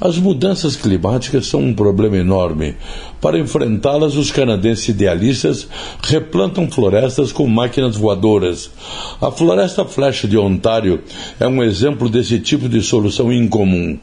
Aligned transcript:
As 0.00 0.16
mudanças 0.16 0.76
climáticas 0.76 1.46
são 1.46 1.60
um 1.60 1.74
problema 1.74 2.16
enorme. 2.16 2.74
Para 3.20 3.38
enfrentá-las, 3.38 4.16
os 4.16 4.30
canadenses 4.30 4.88
idealistas 4.88 5.68
replantam 6.02 6.70
florestas 6.70 7.30
com 7.30 7.46
máquinas 7.46 7.96
voadoras. 7.96 8.70
A 9.20 9.30
Floresta 9.30 9.84
Flash 9.84 10.22
de 10.22 10.38
Ontário 10.38 11.02
é 11.38 11.46
um 11.46 11.62
exemplo 11.62 12.08
desse 12.08 12.38
tipo 12.38 12.66
de 12.66 12.80
solução 12.80 13.30
incomum. 13.30 13.98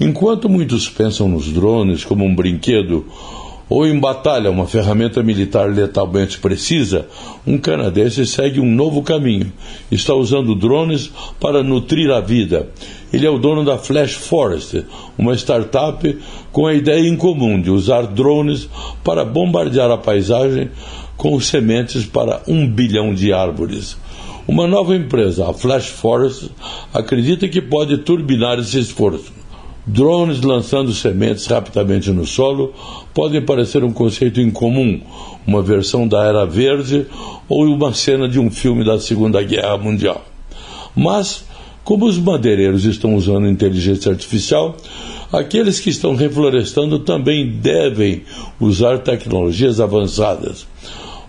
Enquanto 0.00 0.48
muitos 0.48 0.88
pensam 0.88 1.28
nos 1.28 1.52
drones 1.52 2.04
como 2.04 2.24
um 2.24 2.32
brinquedo, 2.32 3.04
ou 3.68 3.86
em 3.86 3.98
batalha, 3.98 4.50
uma 4.50 4.66
ferramenta 4.66 5.22
militar 5.22 5.66
letalmente 5.72 6.38
precisa, 6.38 7.06
um 7.46 7.56
canadense 7.56 8.26
segue 8.26 8.60
um 8.60 8.70
novo 8.70 9.02
caminho. 9.02 9.50
Está 9.90 10.14
usando 10.14 10.54
drones 10.54 11.10
para 11.40 11.62
nutrir 11.62 12.10
a 12.10 12.20
vida. 12.20 12.68
Ele 13.12 13.26
é 13.26 13.30
o 13.30 13.38
dono 13.38 13.64
da 13.64 13.76
Flash 13.76 14.14
Forest, 14.14 14.84
uma 15.18 15.34
startup 15.34 16.18
com 16.50 16.66
a 16.66 16.74
ideia 16.74 17.06
incomum 17.06 17.60
de 17.60 17.70
usar 17.70 18.06
drones 18.06 18.68
para 19.04 19.24
bombardear 19.24 19.90
a 19.90 19.98
paisagem 19.98 20.70
com 21.16 21.38
sementes 21.40 22.06
para 22.06 22.42
um 22.48 22.66
bilhão 22.66 23.14
de 23.14 23.32
árvores. 23.32 23.96
Uma 24.48 24.66
nova 24.66 24.96
empresa, 24.96 25.48
a 25.48 25.52
Flash 25.52 25.86
Forest, 25.86 26.50
acredita 26.92 27.46
que 27.48 27.62
pode 27.62 27.98
turbinar 27.98 28.58
esse 28.58 28.78
esforço. 28.80 29.32
Drones 29.84 30.40
lançando 30.42 30.92
sementes 30.92 31.46
rapidamente 31.46 32.10
no 32.10 32.24
solo 32.24 32.72
podem 33.12 33.42
parecer 33.42 33.82
um 33.82 33.92
conceito 33.92 34.40
incomum, 34.40 35.00
uma 35.44 35.60
versão 35.60 36.06
da 36.06 36.24
Era 36.24 36.44
Verde 36.44 37.06
ou 37.48 37.64
uma 37.66 37.92
cena 37.92 38.28
de 38.28 38.38
um 38.38 38.48
filme 38.48 38.84
da 38.84 39.00
Segunda 39.00 39.42
Guerra 39.42 39.76
Mundial. 39.78 40.24
Mas, 40.94 41.44
como 41.84 42.06
os 42.06 42.18
madeireiros 42.18 42.84
estão 42.84 43.14
usando 43.14 43.48
inteligência 43.48 44.10
artificial, 44.10 44.76
aqueles 45.32 45.80
que 45.80 45.90
estão 45.90 46.14
reflorestando 46.14 46.98
também 47.00 47.48
devem 47.48 48.22
usar 48.60 48.98
tecnologias 48.98 49.80
avançadas. 49.80 50.66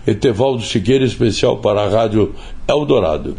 Etevaldo 0.07 0.63
Siqueira, 0.63 1.05
especial 1.05 1.59
para 1.59 1.85
a 1.85 1.89
Rádio 1.89 2.35
Eldorado. 2.67 3.37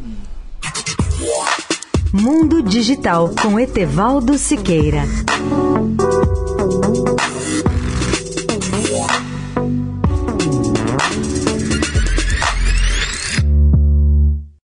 Mundo 2.14 2.64
Digital 2.64 3.32
com 3.42 3.60
Etevaldo 3.60 4.38
Siqueira. 4.38 5.04